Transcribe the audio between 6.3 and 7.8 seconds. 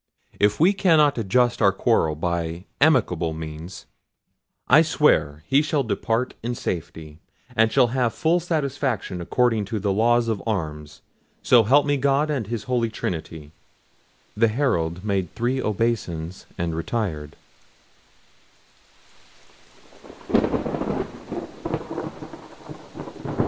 in safety, and